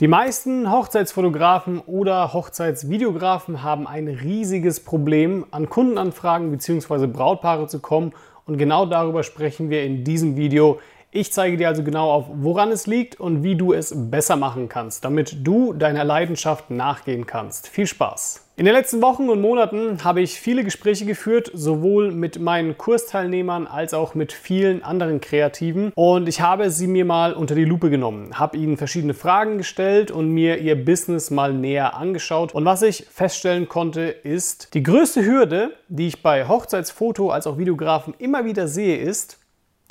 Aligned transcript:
Die 0.00 0.08
meisten 0.08 0.72
Hochzeitsfotografen 0.72 1.78
oder 1.80 2.32
Hochzeitsvideografen 2.32 3.62
haben 3.62 3.86
ein 3.86 4.08
riesiges 4.08 4.80
Problem, 4.80 5.44
an 5.50 5.68
Kundenanfragen 5.68 6.50
bzw. 6.50 7.06
Brautpaare 7.06 7.66
zu 7.66 7.80
kommen 7.80 8.14
und 8.46 8.56
genau 8.56 8.86
darüber 8.86 9.22
sprechen 9.22 9.68
wir 9.68 9.82
in 9.84 10.02
diesem 10.02 10.36
Video. 10.36 10.80
Ich 11.10 11.34
zeige 11.34 11.58
dir 11.58 11.68
also 11.68 11.82
genau 11.82 12.10
auf, 12.10 12.24
woran 12.32 12.72
es 12.72 12.86
liegt 12.86 13.20
und 13.20 13.42
wie 13.42 13.56
du 13.56 13.74
es 13.74 13.92
besser 13.94 14.36
machen 14.36 14.70
kannst, 14.70 15.04
damit 15.04 15.46
du 15.46 15.74
deiner 15.74 16.04
Leidenschaft 16.04 16.70
nachgehen 16.70 17.26
kannst. 17.26 17.68
Viel 17.68 17.86
Spaß! 17.86 18.49
In 18.60 18.66
den 18.66 18.74
letzten 18.74 19.00
Wochen 19.00 19.30
und 19.30 19.40
Monaten 19.40 20.04
habe 20.04 20.20
ich 20.20 20.38
viele 20.38 20.64
Gespräche 20.64 21.06
geführt, 21.06 21.50
sowohl 21.54 22.12
mit 22.12 22.40
meinen 22.40 22.76
Kursteilnehmern 22.76 23.66
als 23.66 23.94
auch 23.94 24.14
mit 24.14 24.34
vielen 24.34 24.82
anderen 24.82 25.22
Kreativen. 25.22 25.92
Und 25.94 26.28
ich 26.28 26.42
habe 26.42 26.70
sie 26.70 26.86
mir 26.86 27.06
mal 27.06 27.32
unter 27.32 27.54
die 27.54 27.64
Lupe 27.64 27.88
genommen, 27.88 28.38
habe 28.38 28.58
ihnen 28.58 28.76
verschiedene 28.76 29.14
Fragen 29.14 29.56
gestellt 29.56 30.10
und 30.10 30.28
mir 30.28 30.58
ihr 30.58 30.84
Business 30.84 31.30
mal 31.30 31.54
näher 31.54 31.96
angeschaut. 31.96 32.54
Und 32.54 32.66
was 32.66 32.82
ich 32.82 33.06
feststellen 33.10 33.66
konnte, 33.66 34.02
ist, 34.02 34.74
die 34.74 34.82
größte 34.82 35.24
Hürde, 35.24 35.70
die 35.88 36.08
ich 36.08 36.22
bei 36.22 36.46
Hochzeitsfoto 36.46 37.30
als 37.30 37.46
auch 37.46 37.56
Videografen 37.56 38.12
immer 38.18 38.44
wieder 38.44 38.68
sehe, 38.68 38.98
ist 38.98 39.38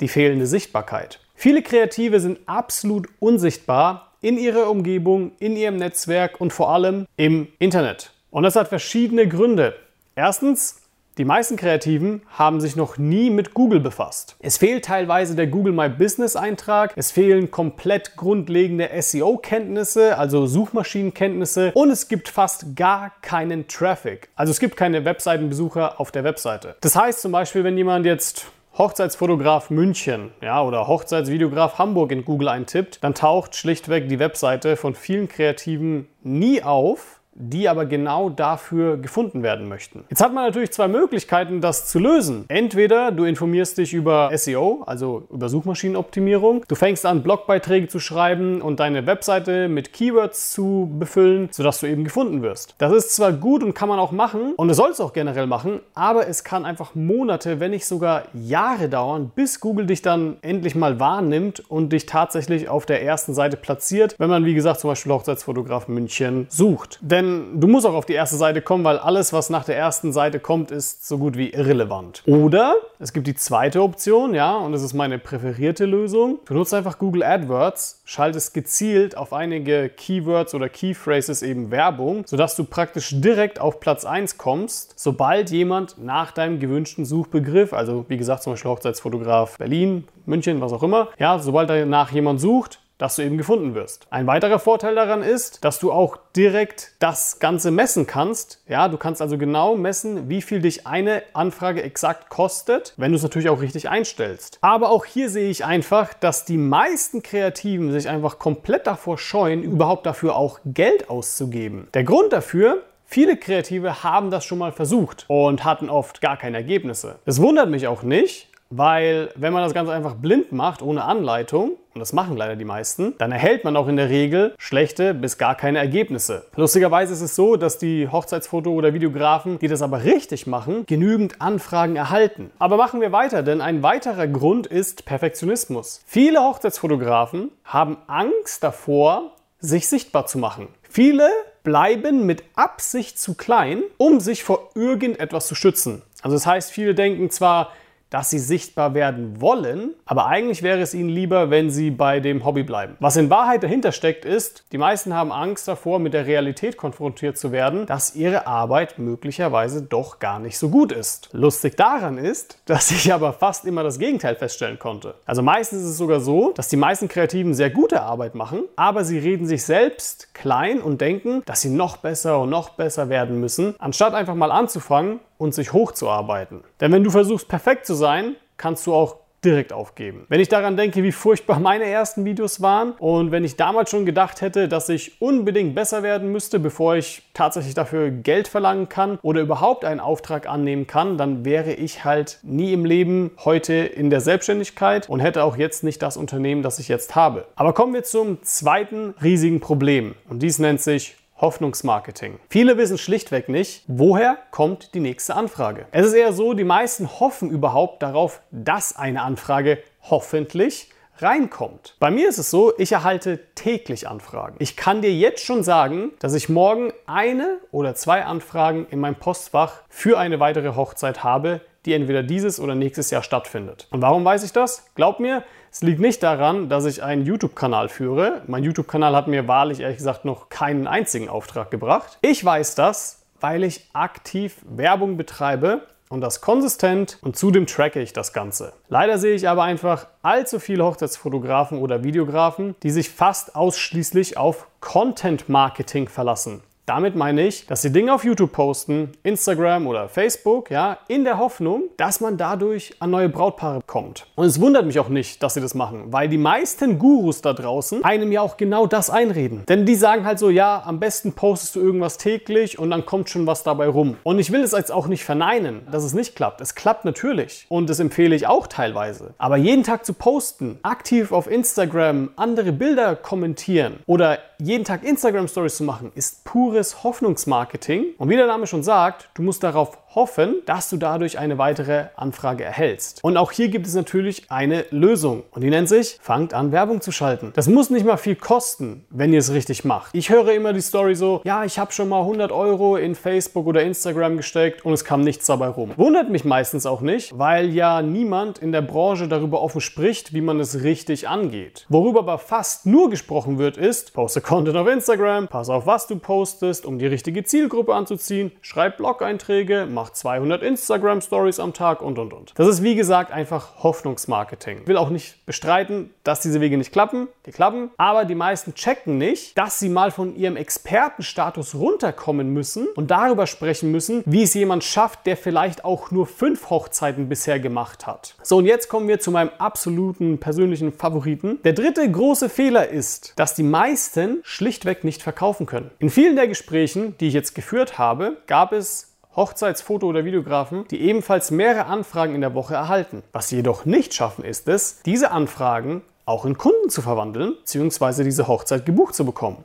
die 0.00 0.06
fehlende 0.06 0.46
Sichtbarkeit. 0.46 1.18
Viele 1.34 1.62
Kreative 1.62 2.20
sind 2.20 2.38
absolut 2.46 3.08
unsichtbar 3.18 4.12
in 4.20 4.38
ihrer 4.38 4.70
Umgebung, 4.70 5.32
in 5.40 5.56
ihrem 5.56 5.74
Netzwerk 5.74 6.40
und 6.40 6.52
vor 6.52 6.70
allem 6.70 7.08
im 7.16 7.48
Internet. 7.58 8.12
Und 8.30 8.44
das 8.44 8.56
hat 8.56 8.68
verschiedene 8.68 9.26
Gründe. 9.26 9.74
Erstens, 10.14 10.82
die 11.18 11.24
meisten 11.24 11.56
Kreativen 11.56 12.22
haben 12.30 12.60
sich 12.60 12.76
noch 12.76 12.96
nie 12.96 13.28
mit 13.28 13.52
Google 13.52 13.80
befasst. 13.80 14.36
Es 14.38 14.56
fehlt 14.56 14.84
teilweise 14.84 15.34
der 15.34 15.48
Google 15.48 15.72
My 15.72 15.88
Business 15.88 16.36
Eintrag, 16.36 16.92
es 16.96 17.10
fehlen 17.10 17.50
komplett 17.50 18.16
grundlegende 18.16 18.88
SEO-Kenntnisse, 19.00 20.16
also 20.16 20.46
Suchmaschinenkenntnisse 20.46 21.72
und 21.74 21.90
es 21.90 22.08
gibt 22.08 22.28
fast 22.28 22.76
gar 22.76 23.12
keinen 23.22 23.66
Traffic. 23.66 24.28
Also 24.36 24.52
es 24.52 24.60
gibt 24.60 24.76
keine 24.76 25.04
Webseitenbesucher 25.04 26.00
auf 26.00 26.12
der 26.12 26.24
Webseite. 26.24 26.76
Das 26.80 26.94
heißt 26.94 27.20
zum 27.20 27.32
Beispiel, 27.32 27.64
wenn 27.64 27.76
jemand 27.76 28.06
jetzt 28.06 28.46
Hochzeitsfotograf 28.78 29.68
München 29.68 30.30
ja, 30.40 30.62
oder 30.62 30.86
Hochzeitsvideograf 30.86 31.78
Hamburg 31.78 32.12
in 32.12 32.24
Google 32.24 32.48
eintippt, 32.48 33.02
dann 33.02 33.14
taucht 33.14 33.56
schlichtweg 33.56 34.08
die 34.08 34.20
Webseite 34.20 34.76
von 34.76 34.94
vielen 34.94 35.28
Kreativen 35.28 36.08
nie 36.22 36.62
auf, 36.62 37.19
die 37.34 37.68
aber 37.68 37.86
genau 37.86 38.28
dafür 38.28 38.96
gefunden 38.96 39.42
werden 39.42 39.68
möchten. 39.68 40.04
Jetzt 40.10 40.22
hat 40.22 40.34
man 40.34 40.44
natürlich 40.44 40.72
zwei 40.72 40.88
Möglichkeiten, 40.88 41.60
das 41.60 41.86
zu 41.88 41.98
lösen. 41.98 42.44
Entweder 42.48 43.12
du 43.12 43.24
informierst 43.24 43.78
dich 43.78 43.94
über 43.94 44.30
SEO, 44.36 44.82
also 44.86 45.26
über 45.30 45.48
Suchmaschinenoptimierung. 45.48 46.64
Du 46.68 46.74
fängst 46.74 47.06
an, 47.06 47.22
Blogbeiträge 47.22 47.88
zu 47.88 48.00
schreiben 48.00 48.60
und 48.60 48.80
deine 48.80 49.06
Webseite 49.06 49.68
mit 49.68 49.92
Keywords 49.92 50.52
zu 50.52 50.90
befüllen, 50.98 51.48
sodass 51.52 51.80
du 51.80 51.86
eben 51.86 52.04
gefunden 52.04 52.42
wirst. 52.42 52.74
Das 52.78 52.92
ist 52.92 53.14
zwar 53.14 53.32
gut 53.32 53.62
und 53.62 53.74
kann 53.74 53.88
man 53.88 53.98
auch 53.98 54.12
machen 54.12 54.54
und 54.56 54.68
es 54.70 54.76
soll 54.76 54.90
es 54.90 55.00
auch 55.00 55.12
generell 55.12 55.46
machen, 55.46 55.80
aber 55.94 56.26
es 56.28 56.44
kann 56.44 56.64
einfach 56.64 56.94
Monate, 56.94 57.60
wenn 57.60 57.70
nicht 57.70 57.86
sogar 57.86 58.24
Jahre 58.34 58.88
dauern, 58.88 59.30
bis 59.34 59.60
Google 59.60 59.86
dich 59.86 60.02
dann 60.02 60.36
endlich 60.42 60.74
mal 60.74 60.98
wahrnimmt 61.00 61.60
und 61.70 61.92
dich 61.92 62.06
tatsächlich 62.06 62.68
auf 62.68 62.86
der 62.86 63.02
ersten 63.02 63.34
Seite 63.34 63.56
platziert, 63.56 64.16
wenn 64.18 64.30
man, 64.30 64.44
wie 64.44 64.54
gesagt, 64.54 64.80
zum 64.80 64.90
Beispiel 64.90 65.12
Hochzeitsfotograf 65.12 65.88
München 65.88 66.46
sucht. 66.48 66.98
Denn 67.02 67.19
du 67.22 67.66
musst 67.66 67.86
auch 67.86 67.94
auf 67.94 68.06
die 68.06 68.12
erste 68.12 68.36
Seite 68.36 68.62
kommen, 68.62 68.84
weil 68.84 68.98
alles, 68.98 69.32
was 69.32 69.50
nach 69.50 69.64
der 69.64 69.76
ersten 69.76 70.12
Seite 70.12 70.40
kommt, 70.40 70.70
ist 70.70 71.06
so 71.06 71.18
gut 71.18 71.36
wie 71.36 71.50
irrelevant. 71.50 72.22
Oder 72.26 72.76
es 72.98 73.12
gibt 73.12 73.26
die 73.26 73.34
zweite 73.34 73.82
Option, 73.82 74.34
ja, 74.34 74.56
und 74.56 74.72
das 74.72 74.82
ist 74.82 74.94
meine 74.94 75.18
präferierte 75.18 75.84
Lösung. 75.86 76.40
Du 76.46 76.54
nutzt 76.54 76.74
einfach 76.74 76.98
Google 76.98 77.22
AdWords, 77.22 78.02
schaltest 78.04 78.54
gezielt 78.54 79.16
auf 79.16 79.32
einige 79.32 79.88
Keywords 79.88 80.54
oder 80.54 80.68
Keyphrases 80.68 81.42
eben 81.42 81.70
Werbung, 81.70 82.24
sodass 82.26 82.56
du 82.56 82.64
praktisch 82.64 83.10
direkt 83.20 83.60
auf 83.60 83.80
Platz 83.80 84.04
1 84.04 84.38
kommst, 84.38 84.94
sobald 84.96 85.50
jemand 85.50 85.96
nach 85.98 86.32
deinem 86.32 86.60
gewünschten 86.60 87.04
Suchbegriff, 87.04 87.72
also 87.72 88.04
wie 88.08 88.16
gesagt 88.16 88.42
zum 88.42 88.52
Beispiel 88.52 88.70
Hochzeitsfotograf 88.70 89.58
Berlin, 89.58 90.04
München, 90.26 90.60
was 90.60 90.72
auch 90.72 90.82
immer, 90.82 91.08
ja, 91.18 91.38
sobald 91.38 91.70
danach 91.70 92.12
jemand 92.12 92.40
sucht, 92.40 92.80
dass 93.00 93.16
du 93.16 93.22
eben 93.22 93.38
gefunden 93.38 93.74
wirst. 93.74 94.06
Ein 94.10 94.26
weiterer 94.26 94.58
Vorteil 94.58 94.94
daran 94.94 95.22
ist, 95.22 95.64
dass 95.64 95.78
du 95.78 95.90
auch 95.90 96.18
direkt 96.36 96.92
das 96.98 97.38
Ganze 97.38 97.70
messen 97.70 98.06
kannst. 98.06 98.62
Ja, 98.68 98.88
du 98.88 98.98
kannst 98.98 99.22
also 99.22 99.38
genau 99.38 99.76
messen, 99.76 100.28
wie 100.28 100.42
viel 100.42 100.60
dich 100.60 100.86
eine 100.86 101.22
Anfrage 101.32 101.82
exakt 101.82 102.28
kostet, 102.28 102.94
wenn 102.96 103.12
du 103.12 103.16
es 103.16 103.22
natürlich 103.22 103.48
auch 103.48 103.62
richtig 103.62 103.88
einstellst. 103.88 104.58
Aber 104.60 104.90
auch 104.90 105.06
hier 105.06 105.30
sehe 105.30 105.50
ich 105.50 105.64
einfach, 105.64 106.12
dass 106.12 106.44
die 106.44 106.58
meisten 106.58 107.22
Kreativen 107.22 107.90
sich 107.90 108.08
einfach 108.08 108.38
komplett 108.38 108.86
davor 108.86 109.16
scheuen, 109.16 109.62
überhaupt 109.62 110.04
dafür 110.04 110.36
auch 110.36 110.60
Geld 110.64 111.08
auszugeben. 111.08 111.88
Der 111.94 112.04
Grund 112.04 112.32
dafür 112.32 112.82
Viele 113.12 113.36
Kreative 113.36 114.04
haben 114.04 114.30
das 114.30 114.44
schon 114.44 114.58
mal 114.58 114.70
versucht 114.70 115.24
und 115.26 115.64
hatten 115.64 115.90
oft 115.90 116.20
gar 116.20 116.36
keine 116.36 116.58
Ergebnisse. 116.58 117.16
Es 117.26 117.42
wundert 117.42 117.68
mich 117.68 117.88
auch 117.88 118.04
nicht, 118.04 118.49
weil 118.70 119.30
wenn 119.34 119.52
man 119.52 119.64
das 119.64 119.74
Ganze 119.74 119.92
einfach 119.92 120.14
blind 120.14 120.52
macht, 120.52 120.80
ohne 120.80 121.04
Anleitung, 121.04 121.72
und 121.92 121.98
das 121.98 122.12
machen 122.12 122.36
leider 122.36 122.54
die 122.54 122.64
meisten, 122.64 123.14
dann 123.18 123.32
erhält 123.32 123.64
man 123.64 123.76
auch 123.76 123.88
in 123.88 123.96
der 123.96 124.08
Regel 124.08 124.54
schlechte 124.58 125.12
bis 125.12 125.38
gar 125.38 125.56
keine 125.56 125.78
Ergebnisse. 125.78 126.46
Lustigerweise 126.54 127.12
ist 127.12 127.20
es 127.20 127.34
so, 127.34 127.56
dass 127.56 127.78
die 127.78 128.08
Hochzeitsfoto- 128.08 128.70
oder 128.70 128.94
Videografen, 128.94 129.58
die 129.58 129.66
das 129.66 129.82
aber 129.82 130.04
richtig 130.04 130.46
machen, 130.46 130.86
genügend 130.86 131.40
Anfragen 131.40 131.96
erhalten. 131.96 132.52
Aber 132.60 132.76
machen 132.76 133.00
wir 133.00 133.10
weiter, 133.10 133.42
denn 133.42 133.60
ein 133.60 133.82
weiterer 133.82 134.28
Grund 134.28 134.68
ist 134.68 135.04
Perfektionismus. 135.04 136.00
Viele 136.06 136.40
Hochzeitsfotografen 136.40 137.50
haben 137.64 137.96
Angst 138.06 138.62
davor, 138.62 139.32
sich 139.58 139.88
sichtbar 139.88 140.26
zu 140.26 140.38
machen. 140.38 140.68
Viele 140.88 141.28
bleiben 141.64 142.24
mit 142.24 142.44
Absicht 142.54 143.18
zu 143.18 143.34
klein, 143.34 143.82
um 143.98 144.20
sich 144.20 144.44
vor 144.44 144.70
irgendetwas 144.74 145.48
zu 145.48 145.54
schützen. 145.54 146.02
Also 146.22 146.36
das 146.36 146.46
heißt, 146.46 146.70
viele 146.70 146.94
denken 146.94 147.30
zwar, 147.30 147.72
dass 148.10 148.30
sie 148.30 148.38
sichtbar 148.38 148.94
werden 148.94 149.40
wollen, 149.40 149.94
aber 150.04 150.26
eigentlich 150.26 150.62
wäre 150.62 150.80
es 150.80 150.94
ihnen 150.94 151.08
lieber, 151.08 151.50
wenn 151.50 151.70
sie 151.70 151.90
bei 151.90 152.20
dem 152.20 152.44
Hobby 152.44 152.64
bleiben. 152.64 152.96
Was 153.00 153.16
in 153.16 153.30
Wahrheit 153.30 153.62
dahinter 153.62 153.92
steckt, 153.92 154.24
ist, 154.24 154.64
die 154.72 154.78
meisten 154.78 155.14
haben 155.14 155.32
Angst 155.32 155.68
davor, 155.68 155.98
mit 156.00 156.12
der 156.12 156.26
Realität 156.26 156.76
konfrontiert 156.76 157.38
zu 157.38 157.52
werden, 157.52 157.86
dass 157.86 158.16
ihre 158.16 158.46
Arbeit 158.46 158.98
möglicherweise 158.98 159.82
doch 159.82 160.18
gar 160.18 160.38
nicht 160.38 160.58
so 160.58 160.68
gut 160.68 160.92
ist. 160.92 161.30
Lustig 161.32 161.76
daran 161.76 162.18
ist, 162.18 162.58
dass 162.66 162.90
ich 162.90 163.12
aber 163.12 163.32
fast 163.32 163.64
immer 163.64 163.82
das 163.82 163.98
Gegenteil 163.98 164.34
feststellen 164.34 164.78
konnte. 164.78 165.14
Also 165.24 165.42
meistens 165.42 165.82
ist 165.82 165.90
es 165.90 165.98
sogar 165.98 166.20
so, 166.20 166.52
dass 166.52 166.68
die 166.68 166.76
meisten 166.76 167.08
Kreativen 167.08 167.54
sehr 167.54 167.70
gute 167.70 168.02
Arbeit 168.02 168.34
machen, 168.34 168.64
aber 168.76 169.04
sie 169.04 169.18
reden 169.18 169.46
sich 169.46 169.64
selbst 169.64 170.34
klein 170.34 170.80
und 170.80 171.00
denken, 171.00 171.42
dass 171.46 171.60
sie 171.60 171.70
noch 171.70 171.98
besser 171.98 172.40
und 172.40 172.50
noch 172.50 172.70
besser 172.70 173.08
werden 173.08 173.40
müssen, 173.40 173.74
anstatt 173.78 174.14
einfach 174.14 174.34
mal 174.34 174.50
anzufangen 174.50 175.20
und 175.40 175.54
sich 175.54 175.72
hochzuarbeiten. 175.72 176.62
Denn 176.80 176.92
wenn 176.92 177.02
du 177.02 177.10
versuchst, 177.10 177.48
perfekt 177.48 177.86
zu 177.86 177.94
sein, 177.94 178.36
kannst 178.58 178.86
du 178.86 178.94
auch 178.94 179.16
direkt 179.42 179.72
aufgeben. 179.72 180.26
Wenn 180.28 180.38
ich 180.38 180.50
daran 180.50 180.76
denke, 180.76 181.02
wie 181.02 181.12
furchtbar 181.12 181.58
meine 181.60 181.84
ersten 181.84 182.26
Videos 182.26 182.60
waren 182.60 182.92
und 182.98 183.30
wenn 183.30 183.42
ich 183.42 183.56
damals 183.56 183.88
schon 183.88 184.04
gedacht 184.04 184.42
hätte, 184.42 184.68
dass 184.68 184.90
ich 184.90 185.20
unbedingt 185.22 185.74
besser 185.74 186.02
werden 186.02 186.30
müsste, 186.30 186.58
bevor 186.58 186.96
ich 186.96 187.22
tatsächlich 187.32 187.72
dafür 187.72 188.10
Geld 188.10 188.48
verlangen 188.48 188.90
kann 188.90 189.18
oder 189.22 189.40
überhaupt 189.40 189.86
einen 189.86 190.00
Auftrag 190.00 190.46
annehmen 190.46 190.86
kann, 190.86 191.16
dann 191.16 191.44
wäre 191.46 191.72
ich 191.72 192.04
halt 192.04 192.38
nie 192.42 192.74
im 192.74 192.84
Leben 192.84 193.30
heute 193.42 193.72
in 193.72 194.10
der 194.10 194.20
Selbstständigkeit 194.20 195.08
und 195.08 195.20
hätte 195.20 195.42
auch 195.44 195.56
jetzt 195.56 195.84
nicht 195.84 196.02
das 196.02 196.18
Unternehmen, 196.18 196.62
das 196.62 196.78
ich 196.78 196.88
jetzt 196.88 197.16
habe. 197.16 197.46
Aber 197.56 197.72
kommen 197.72 197.94
wir 197.94 198.02
zum 198.02 198.42
zweiten 198.42 199.14
riesigen 199.22 199.60
Problem 199.60 200.14
und 200.28 200.42
dies 200.42 200.58
nennt 200.58 200.82
sich 200.82 201.16
Hoffnungsmarketing. 201.40 202.38
Viele 202.48 202.76
wissen 202.76 202.98
schlichtweg 202.98 203.48
nicht, 203.48 203.84
woher 203.86 204.38
kommt 204.50 204.94
die 204.94 205.00
nächste 205.00 205.34
Anfrage. 205.34 205.86
Es 205.90 206.06
ist 206.06 206.14
eher 206.14 206.32
so, 206.32 206.54
die 206.54 206.64
meisten 206.64 207.20
hoffen 207.20 207.50
überhaupt 207.50 208.02
darauf, 208.02 208.42
dass 208.50 208.96
eine 208.96 209.22
Anfrage 209.22 209.78
hoffentlich 210.02 210.90
reinkommt. 211.22 211.96
Bei 211.98 212.10
mir 212.10 212.28
ist 212.28 212.38
es 212.38 212.50
so, 212.50 212.72
ich 212.78 212.92
erhalte 212.92 213.40
täglich 213.54 214.08
Anfragen. 214.08 214.56
Ich 214.58 214.76
kann 214.76 215.02
dir 215.02 215.12
jetzt 215.12 215.44
schon 215.44 215.62
sagen, 215.62 216.12
dass 216.18 216.34
ich 216.34 216.48
morgen 216.48 216.92
eine 217.06 217.58
oder 217.70 217.94
zwei 217.94 218.24
Anfragen 218.24 218.86
in 218.90 219.00
meinem 219.00 219.16
Postfach 219.16 219.82
für 219.88 220.18
eine 220.18 220.40
weitere 220.40 220.74
Hochzeit 220.74 221.22
habe, 221.24 221.60
die 221.86 221.94
entweder 221.94 222.22
dieses 222.22 222.60
oder 222.60 222.74
nächstes 222.74 223.10
Jahr 223.10 223.22
stattfindet. 223.22 223.86
Und 223.90 224.02
warum 224.02 224.24
weiß 224.24 224.44
ich 224.44 224.52
das? 224.52 224.86
Glaub 224.94 225.20
mir, 225.20 225.44
es 225.72 225.82
liegt 225.82 226.00
nicht 226.00 226.22
daran, 226.22 226.68
dass 226.68 226.84
ich 226.84 227.02
einen 227.02 227.24
YouTube-Kanal 227.24 227.88
führe. 227.88 228.42
Mein 228.46 228.64
YouTube-Kanal 228.64 229.14
hat 229.14 229.28
mir 229.28 229.48
wahrlich 229.48 229.80
ehrlich 229.80 229.98
gesagt 229.98 230.24
noch 230.24 230.48
keinen 230.48 230.86
einzigen 230.86 231.28
Auftrag 231.28 231.70
gebracht. 231.70 232.18
Ich 232.22 232.44
weiß 232.44 232.74
das, 232.74 233.22
weil 233.40 233.64
ich 233.64 233.88
aktiv 233.92 234.56
Werbung 234.68 235.16
betreibe 235.16 235.82
und 236.10 236.20
das 236.20 236.40
konsistent 236.40 237.18
und 237.22 237.36
zudem 237.36 237.66
tracke 237.66 238.00
ich 238.00 238.12
das 238.12 238.32
Ganze. 238.32 238.72
Leider 238.88 239.16
sehe 239.18 239.34
ich 239.34 239.48
aber 239.48 239.62
einfach 239.62 240.08
allzu 240.22 240.58
viele 240.58 240.84
Hochzeitsfotografen 240.84 241.78
oder 241.78 242.02
Videografen, 242.02 242.74
die 242.82 242.90
sich 242.90 243.10
fast 243.10 243.54
ausschließlich 243.54 244.36
auf 244.36 244.66
Content 244.80 245.48
Marketing 245.48 246.08
verlassen. 246.08 246.62
Damit 246.90 247.14
meine 247.14 247.46
ich, 247.46 247.68
dass 247.68 247.82
sie 247.82 247.92
Dinge 247.92 248.12
auf 248.12 248.24
YouTube 248.24 248.50
posten, 248.50 249.12
Instagram 249.22 249.86
oder 249.86 250.08
Facebook, 250.08 250.72
ja, 250.72 250.98
in 251.06 251.22
der 251.22 251.38
Hoffnung, 251.38 251.84
dass 251.96 252.20
man 252.20 252.36
dadurch 252.36 252.96
an 252.98 253.10
neue 253.10 253.28
Brautpaare 253.28 253.78
kommt. 253.86 254.26
Und 254.34 254.46
es 254.46 254.60
wundert 254.60 254.86
mich 254.86 254.98
auch 254.98 255.08
nicht, 255.08 255.40
dass 255.40 255.54
sie 255.54 255.60
das 255.60 255.76
machen, 255.76 256.06
weil 256.12 256.28
die 256.28 256.36
meisten 256.36 256.98
Gurus 256.98 257.42
da 257.42 257.52
draußen 257.52 258.02
einem 258.02 258.32
ja 258.32 258.40
auch 258.40 258.56
genau 258.56 258.88
das 258.88 259.08
einreden. 259.08 259.62
Denn 259.68 259.86
die 259.86 259.94
sagen 259.94 260.24
halt 260.24 260.40
so, 260.40 260.50
ja, 260.50 260.82
am 260.84 260.98
besten 260.98 261.32
postest 261.32 261.76
du 261.76 261.80
irgendwas 261.80 262.18
täglich 262.18 262.76
und 262.80 262.90
dann 262.90 263.06
kommt 263.06 263.30
schon 263.30 263.46
was 263.46 263.62
dabei 263.62 263.86
rum. 263.86 264.16
Und 264.24 264.40
ich 264.40 264.50
will 264.50 264.64
es 264.64 264.72
jetzt 264.72 264.90
auch 264.90 265.06
nicht 265.06 265.24
verneinen, 265.24 265.82
dass 265.92 266.02
es 266.02 266.12
nicht 266.12 266.34
klappt. 266.34 266.60
Es 266.60 266.74
klappt 266.74 267.04
natürlich 267.04 267.66
und 267.68 267.88
das 267.88 268.00
empfehle 268.00 268.34
ich 268.34 268.48
auch 268.48 268.66
teilweise. 268.66 269.34
Aber 269.38 269.56
jeden 269.56 269.84
Tag 269.84 270.04
zu 270.04 270.12
posten, 270.12 270.80
aktiv 270.82 271.30
auf 271.30 271.48
Instagram 271.48 272.30
andere 272.34 272.72
Bilder 272.72 273.14
kommentieren 273.14 274.00
oder 274.06 274.40
jeden 274.58 274.84
Tag 274.84 275.04
Instagram 275.04 275.48
Stories 275.48 275.76
zu 275.76 275.84
machen, 275.84 276.12
ist 276.14 276.44
pures 276.80 277.04
Hoffnungsmarketing. 277.04 278.14
Und 278.16 278.28
wie 278.28 278.36
der 278.36 278.46
Name 278.46 278.66
schon 278.66 278.82
sagt, 278.82 279.28
du 279.34 279.42
musst 279.42 279.62
darauf 279.62 279.98
hoffen, 280.14 280.56
dass 280.66 280.90
du 280.90 280.96
dadurch 280.96 281.38
eine 281.38 281.58
weitere 281.58 282.06
Anfrage 282.16 282.64
erhältst. 282.64 283.22
Und 283.22 283.36
auch 283.36 283.52
hier 283.52 283.68
gibt 283.68 283.86
es 283.86 283.94
natürlich 283.94 284.50
eine 284.50 284.84
Lösung 284.90 285.44
und 285.52 285.62
die 285.62 285.70
nennt 285.70 285.88
sich, 285.88 286.18
fangt 286.20 286.52
an 286.52 286.72
Werbung 286.72 287.00
zu 287.00 287.12
schalten. 287.12 287.52
Das 287.54 287.68
muss 287.68 287.90
nicht 287.90 288.04
mal 288.04 288.16
viel 288.16 288.34
kosten, 288.34 289.04
wenn 289.10 289.32
ihr 289.32 289.38
es 289.38 289.52
richtig 289.52 289.84
macht. 289.84 290.14
Ich 290.14 290.30
höre 290.30 290.52
immer 290.52 290.72
die 290.72 290.80
Story 290.80 291.14
so, 291.14 291.40
ja, 291.44 291.64
ich 291.64 291.78
habe 291.78 291.92
schon 291.92 292.08
mal 292.08 292.20
100 292.20 292.50
Euro 292.50 292.96
in 292.96 293.14
Facebook 293.14 293.66
oder 293.66 293.82
Instagram 293.82 294.36
gesteckt 294.36 294.84
und 294.84 294.92
es 294.92 295.04
kam 295.04 295.20
nichts 295.20 295.46
dabei 295.46 295.68
rum. 295.68 295.92
Wundert 295.96 296.28
mich 296.28 296.44
meistens 296.44 296.86
auch 296.86 297.02
nicht, 297.02 297.38
weil 297.38 297.70
ja 297.70 298.02
niemand 298.02 298.58
in 298.58 298.72
der 298.72 298.82
Branche 298.82 299.28
darüber 299.28 299.62
offen 299.62 299.80
spricht, 299.80 300.32
wie 300.32 300.40
man 300.40 300.58
es 300.58 300.82
richtig 300.82 301.28
angeht. 301.28 301.86
Worüber 301.88 302.20
aber 302.20 302.38
fast 302.38 302.84
nur 302.84 303.10
gesprochen 303.10 303.58
wird, 303.58 303.76
ist, 303.76 304.12
poste 304.12 304.40
Content 304.40 304.76
auf 304.76 304.88
Instagram, 304.88 305.46
pass 305.46 305.68
auf, 305.68 305.86
was 305.86 306.08
du 306.08 306.18
postest, 306.18 306.59
um 306.62 306.98
die 306.98 307.06
richtige 307.06 307.42
Zielgruppe 307.42 307.94
anzuziehen, 307.94 308.52
schreib 308.60 308.98
Blog-Einträge, 308.98 309.86
macht 309.86 310.14
200 310.14 310.62
Instagram 310.62 311.22
Stories 311.22 311.58
am 311.58 311.72
Tag 311.72 312.02
und 312.02 312.18
und 312.18 312.34
und. 312.34 312.52
Das 312.56 312.68
ist 312.68 312.82
wie 312.82 312.94
gesagt 312.94 313.32
einfach 313.32 313.82
Hoffnungsmarketing. 313.82 314.80
Ich 314.82 314.86
will 314.86 314.98
auch 314.98 315.08
nicht 315.08 315.46
bestreiten, 315.46 316.10
dass 316.22 316.40
diese 316.40 316.60
Wege 316.60 316.76
nicht 316.76 316.92
klappen, 316.92 317.28
die 317.46 317.50
klappen, 317.50 317.88
aber 317.96 318.26
die 318.26 318.34
meisten 318.34 318.74
checken 318.74 319.16
nicht, 319.16 319.56
dass 319.56 319.78
sie 319.78 319.88
mal 319.88 320.10
von 320.10 320.36
ihrem 320.36 320.56
Expertenstatus 320.56 321.74
runterkommen 321.74 322.52
müssen 322.52 322.88
und 322.94 323.10
darüber 323.10 323.46
sprechen 323.46 323.90
müssen, 323.90 324.22
wie 324.26 324.42
es 324.42 324.52
jemand 324.52 324.84
schafft, 324.84 325.26
der 325.26 325.38
vielleicht 325.38 325.86
auch 325.86 326.10
nur 326.10 326.26
fünf 326.26 326.68
Hochzeiten 326.68 327.30
bisher 327.30 327.58
gemacht 327.58 328.06
hat. 328.06 328.34
So 328.42 328.58
und 328.58 328.66
jetzt 328.66 328.90
kommen 328.90 329.08
wir 329.08 329.18
zu 329.18 329.30
meinem 329.30 329.50
absoluten 329.56 330.38
persönlichen 330.38 330.92
Favoriten. 330.92 331.58
Der 331.64 331.72
dritte 331.72 332.10
große 332.10 332.50
Fehler 332.50 332.88
ist, 332.88 333.32
dass 333.36 333.54
die 333.54 333.62
meisten 333.62 334.40
schlichtweg 334.42 335.04
nicht 335.04 335.22
verkaufen 335.22 335.64
können. 335.64 335.90
In 336.00 336.10
vielen 336.10 336.36
der 336.36 336.49
Gesprächen, 336.50 337.16
die 337.18 337.28
ich 337.28 337.34
jetzt 337.34 337.54
geführt 337.54 337.98
habe, 337.98 338.36
gab 338.46 338.72
es 338.72 339.16
Hochzeitsfoto- 339.34 340.04
oder 340.04 340.24
Videografen, 340.24 340.86
die 340.88 341.00
ebenfalls 341.00 341.50
mehrere 341.50 341.86
Anfragen 341.86 342.34
in 342.34 342.40
der 342.40 342.54
Woche 342.54 342.74
erhalten. 342.74 343.22
Was 343.32 343.48
sie 343.48 343.56
jedoch 343.56 343.84
nicht 343.84 344.12
schaffen, 344.12 344.44
ist 344.44 344.68
es, 344.68 345.02
diese 345.02 345.30
Anfragen 345.30 346.02
auch 346.26 346.44
in 346.44 346.58
Kunden 346.58 346.90
zu 346.90 347.00
verwandeln, 347.00 347.54
bzw. 347.60 348.24
diese 348.24 348.48
Hochzeit 348.48 348.84
gebucht 348.84 349.14
zu 349.14 349.24
bekommen. 349.24 349.64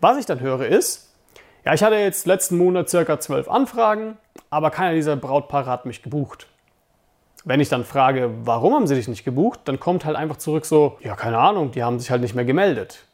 Was 0.00 0.18
ich 0.18 0.26
dann 0.26 0.40
höre 0.40 0.66
ist, 0.66 1.12
ja, 1.64 1.74
ich 1.74 1.82
hatte 1.82 1.96
jetzt 1.96 2.26
letzten 2.26 2.58
Monat 2.58 2.88
circa 2.88 3.18
zwölf 3.18 3.48
Anfragen, 3.48 4.16
aber 4.50 4.70
keiner 4.70 4.94
dieser 4.94 5.16
Brautpaare 5.16 5.70
hat 5.70 5.84
mich 5.84 6.02
gebucht. 6.02 6.46
Wenn 7.44 7.60
ich 7.60 7.68
dann 7.68 7.84
frage, 7.84 8.30
warum 8.44 8.74
haben 8.74 8.86
sie 8.86 8.94
dich 8.94 9.08
nicht 9.08 9.24
gebucht, 9.24 9.60
dann 9.64 9.78
kommt 9.78 10.04
halt 10.04 10.16
einfach 10.16 10.36
zurück 10.36 10.64
so, 10.64 10.98
ja, 11.00 11.16
keine 11.16 11.38
Ahnung, 11.38 11.70
die 11.70 11.82
haben 11.82 11.98
sich 11.98 12.10
halt 12.10 12.22
nicht 12.22 12.34
mehr 12.34 12.44
gemeldet. 12.44 13.04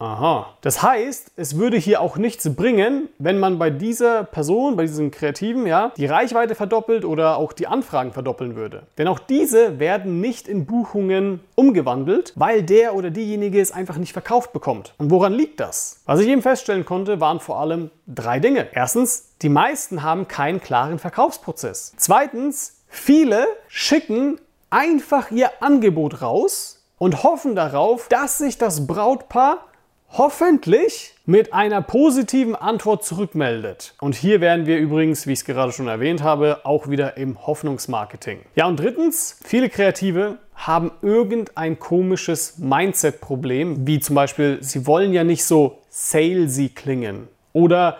Aha. 0.00 0.54
Das 0.62 0.82
heißt, 0.82 1.32
es 1.36 1.58
würde 1.58 1.76
hier 1.76 2.00
auch 2.00 2.16
nichts 2.16 2.54
bringen, 2.54 3.10
wenn 3.18 3.38
man 3.38 3.58
bei 3.58 3.68
dieser 3.68 4.24
Person, 4.24 4.76
bei 4.76 4.84
diesem 4.84 5.10
Kreativen, 5.10 5.66
ja, 5.66 5.92
die 5.96 6.06
Reichweite 6.06 6.54
verdoppelt 6.54 7.04
oder 7.04 7.36
auch 7.36 7.52
die 7.52 7.66
Anfragen 7.66 8.12
verdoppeln 8.12 8.56
würde. 8.56 8.84
Denn 8.96 9.08
auch 9.08 9.18
diese 9.18 9.78
werden 9.78 10.22
nicht 10.22 10.48
in 10.48 10.64
Buchungen 10.64 11.40
umgewandelt, 11.54 12.32
weil 12.34 12.62
der 12.62 12.94
oder 12.94 13.10
diejenige 13.10 13.60
es 13.60 13.72
einfach 13.72 13.98
nicht 13.98 14.14
verkauft 14.14 14.54
bekommt. 14.54 14.94
Und 14.96 15.10
woran 15.10 15.34
liegt 15.34 15.60
das? 15.60 16.00
Was 16.06 16.20
ich 16.20 16.28
eben 16.28 16.40
feststellen 16.40 16.86
konnte, 16.86 17.20
waren 17.20 17.38
vor 17.38 17.60
allem 17.60 17.90
drei 18.06 18.40
Dinge. 18.40 18.68
Erstens, 18.72 19.34
die 19.42 19.50
meisten 19.50 20.02
haben 20.02 20.28
keinen 20.28 20.62
klaren 20.62 20.98
Verkaufsprozess. 20.98 21.92
Zweitens, 21.98 22.80
viele 22.88 23.44
schicken 23.68 24.40
einfach 24.70 25.30
ihr 25.30 25.50
Angebot 25.60 26.22
raus 26.22 26.82
und 26.96 27.22
hoffen 27.22 27.54
darauf, 27.54 28.08
dass 28.08 28.38
sich 28.38 28.56
das 28.56 28.86
Brautpaar 28.86 29.66
hoffentlich 30.12 31.14
mit 31.26 31.52
einer 31.52 31.82
positiven 31.82 32.56
Antwort 32.56 33.04
zurückmeldet. 33.04 33.94
Und 34.00 34.14
hier 34.14 34.40
wären 34.40 34.66
wir 34.66 34.78
übrigens, 34.78 35.26
wie 35.26 35.32
ich 35.32 35.40
es 35.40 35.44
gerade 35.44 35.72
schon 35.72 35.88
erwähnt 35.88 36.22
habe, 36.22 36.60
auch 36.64 36.88
wieder 36.88 37.16
im 37.16 37.46
Hoffnungsmarketing. 37.46 38.40
Ja, 38.56 38.66
und 38.66 38.80
drittens, 38.80 39.38
viele 39.44 39.68
Kreative 39.68 40.38
haben 40.54 40.90
irgendein 41.02 41.78
komisches 41.78 42.58
Mindset-Problem, 42.58 43.86
wie 43.86 44.00
zum 44.00 44.16
Beispiel, 44.16 44.58
sie 44.60 44.86
wollen 44.86 45.12
ja 45.12 45.24
nicht 45.24 45.44
so 45.44 45.78
salesy 45.88 46.68
klingen 46.68 47.28
oder 47.52 47.98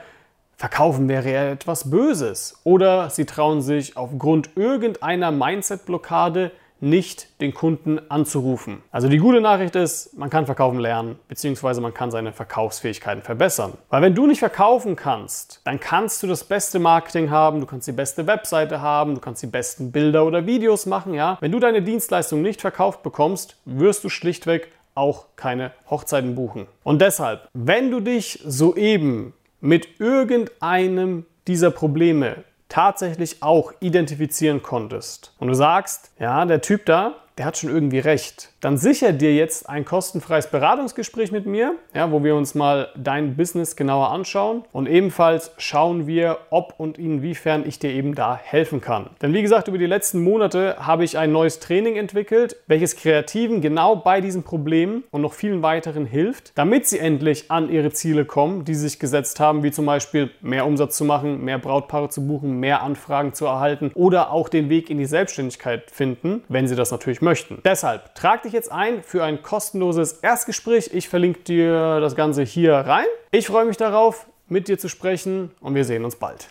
Verkaufen 0.61 1.09
wäre 1.09 1.33
ja 1.33 1.51
etwas 1.53 1.89
Böses. 1.89 2.61
Oder 2.65 3.09
sie 3.09 3.25
trauen 3.25 3.63
sich 3.63 3.97
aufgrund 3.97 4.51
irgendeiner 4.57 5.31
Mindset-Blockade 5.31 6.51
nicht 6.81 7.41
den 7.41 7.55
Kunden 7.55 8.01
anzurufen. 8.11 8.83
Also 8.91 9.09
die 9.09 9.19
gute 9.19 9.41
Nachricht 9.41 9.77
ist, 9.77 10.17
man 10.17 10.31
kann 10.31 10.47
verkaufen 10.47 10.79
lernen, 10.79 11.19
beziehungsweise 11.29 11.81
man 11.81 11.95
kann 11.95 12.11
seine 12.11 12.33
Verkaufsfähigkeiten 12.33 13.23
verbessern. 13.23 13.75
Weil 13.89 14.03
wenn 14.03 14.15
du 14.15 14.27
nicht 14.27 14.39
verkaufen 14.39 14.97
kannst, 14.97 15.61
dann 15.65 15.81
kannst 15.81 16.23
du 16.23 16.27
das 16.27 16.45
beste 16.45 16.79
Marketing 16.79 17.31
haben, 17.31 17.61
du 17.61 17.67
kannst 17.67 17.87
die 17.87 17.93
beste 17.93 18.27
Webseite 18.27 18.81
haben, 18.81 19.15
du 19.15 19.21
kannst 19.21 19.43
die 19.43 19.47
besten 19.47 19.93
Bilder 19.93 20.25
oder 20.25 20.47
Videos 20.47 20.87
machen, 20.87 21.15
ja. 21.15 21.39
Wenn 21.41 21.53
du 21.53 21.59
deine 21.59 21.83
Dienstleistung 21.83 22.43
nicht 22.43 22.61
verkauft 22.61 23.03
bekommst, 23.03 23.57
wirst 23.65 24.05
du 24.05 24.09
schlichtweg 24.09 24.73
auch 24.95 25.27
keine 25.37 25.73
Hochzeiten 25.89 26.35
buchen. 26.35 26.67
Und 26.83 27.01
deshalb, 27.01 27.49
wenn 27.53 27.91
du 27.91 28.01
dich 28.01 28.43
soeben 28.45 29.35
mit 29.61 30.01
irgendeinem 30.01 31.27
dieser 31.47 31.71
Probleme 31.71 32.45
tatsächlich 32.71 33.43
auch 33.43 33.73
identifizieren 33.81 34.63
konntest. 34.63 35.35
Und 35.39 35.49
du 35.49 35.55
sagst, 35.55 36.11
ja, 36.19 36.45
der 36.47 36.63
Typ 36.63 36.87
da, 36.87 37.17
der 37.37 37.45
hat 37.45 37.59
schon 37.59 37.71
irgendwie 37.71 37.99
recht, 37.99 38.50
dann 38.61 38.77
sicher 38.77 39.13
dir 39.13 39.35
jetzt 39.35 39.69
ein 39.69 39.85
kostenfreies 39.85 40.49
Beratungsgespräch 40.49 41.33
mit 41.33 41.47
mir, 41.47 41.77
ja, 41.95 42.13
wo 42.13 42.23
wir 42.23 42.35
uns 42.35 42.55
mal 42.55 42.89
dein 42.97 43.37
Business 43.37 43.75
genauer 43.75 44.11
anschauen 44.11 44.65
und 44.73 44.87
ebenfalls 44.87 45.53
schauen 45.57 46.07
wir, 46.07 46.39
ob 46.51 46.75
und 46.79 46.99
inwiefern 46.99 47.67
ich 47.67 47.79
dir 47.79 47.91
eben 47.91 48.15
da 48.15 48.39
helfen 48.43 48.81
kann. 48.81 49.11
Denn 49.23 49.33
wie 49.33 49.43
gesagt, 49.43 49.69
über 49.69 49.79
die 49.79 49.87
letzten 49.87 50.23
Monate 50.23 50.77
habe 50.79 51.05
ich 51.05 51.17
ein 51.17 51.33
neues 51.33 51.59
Training 51.61 51.97
entwickelt, 51.97 52.57
welches 52.67 52.97
Kreativen 52.97 53.63
genau 53.63 53.97
bei 53.97 54.21
diesen 54.21 54.43
Problemen 54.43 55.05
und 55.11 55.23
noch 55.23 55.33
vielen 55.33 55.63
weiteren 55.63 56.05
hilft, 56.05 56.53
damit 56.57 56.87
sie 56.87 56.99
endlich 56.99 57.51
an 57.51 57.71
ihre 57.71 57.91
Ziele 57.91 58.27
kommen, 58.27 58.65
die 58.65 58.75
sie 58.75 58.89
sich 58.89 58.99
gesetzt 58.99 59.41
haben, 59.41 59.63
wie 59.63 59.71
zum 59.71 59.87
Beispiel 59.87 60.31
mehr 60.43 60.67
Umsatz 60.67 60.97
zu 60.97 61.05
machen, 61.05 61.45
mehr 61.45 61.59
Brautpaare 61.59 62.11
zu 62.11 62.27
buchen, 62.27 62.61
mehr 62.61 62.83
Anfragen 62.83 63.33
zu 63.33 63.47
erhalten 63.47 63.91
oder 63.95 64.33
auch 64.33 64.51
den 64.51 64.69
Weg 64.69 64.91
in 64.91 64.99
die 64.99 65.07
Selbstständigkeit 65.07 65.91
finden, 65.91 66.43
wenn 66.49 66.69
sie 66.69 66.77
das 66.77 66.91
natürlich 66.91 67.23
möchten. 67.23 67.59
Deshalb 67.65 68.15
trag 68.15 68.43
dich 68.51 68.55
jetzt 68.55 68.73
ein 68.73 69.03
für 69.03 69.23
ein 69.23 69.43
kostenloses 69.43 70.15
Erstgespräch. 70.15 70.91
Ich 70.93 71.09
verlinke 71.09 71.41
dir 71.41 72.01
das 72.01 72.17
Ganze 72.17 72.43
hier 72.43 72.75
rein. 72.75 73.07
Ich 73.31 73.47
freue 73.47 73.65
mich 73.65 73.77
darauf, 73.77 74.27
mit 74.49 74.67
dir 74.69 74.79
zu 74.79 74.89
sprechen 74.89 75.53
und 75.61 75.75
wir 75.75 75.85
sehen 75.85 76.05
uns 76.05 76.17
bald. 76.17 76.49